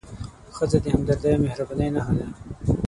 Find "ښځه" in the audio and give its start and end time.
0.55-0.77